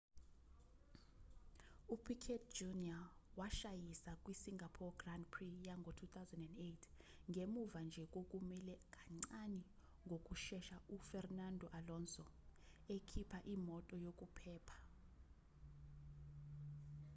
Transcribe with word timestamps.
u-piquet 1.93 2.43
jr 2.57 3.01
washayisa 3.39 4.11
kwi 4.23 4.33
singapore 4.43 4.93
grand 4.99 5.25
prix 5.33 5.55
yango-2008ngemuva 5.69 7.79
nje 7.87 8.03
kokumela 8.13 8.75
kancane 8.95 9.63
ngokushesha 10.05 10.77
u-fernando 10.95 11.65
alonso 11.79 12.25
ekhipha 12.95 13.39
imoto 13.55 13.95
yokuphepha 14.05 14.77